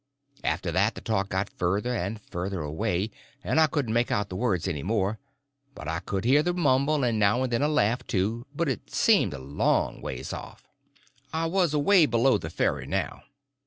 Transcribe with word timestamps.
After 0.43 0.71
that 0.71 0.95
the 0.95 1.01
talk 1.01 1.29
got 1.29 1.47
further 1.47 1.95
and 1.95 2.19
further 2.19 2.61
away, 2.61 3.11
and 3.43 3.59
I 3.59 3.67
couldn't 3.67 3.93
make 3.93 4.09
out 4.09 4.29
the 4.29 4.35
words 4.35 4.67
any 4.67 4.81
more; 4.81 5.19
but 5.75 5.87
I 5.87 5.99
could 5.99 6.25
hear 6.25 6.41
the 6.41 6.55
mumble, 6.55 7.03
and 7.03 7.19
now 7.19 7.43
and 7.43 7.53
then 7.53 7.61
a 7.61 7.67
laugh, 7.67 8.07
too, 8.07 8.47
but 8.55 8.67
it 8.67 8.89
seemed 8.89 9.31
a 9.31 9.37
long 9.37 10.01
ways 10.01 10.33
off. 10.33 10.67
I 11.31 11.45
was 11.45 11.75
away 11.75 12.07
below 12.07 12.39
the 12.39 12.49
ferry 12.49 12.87
now. 12.87 13.21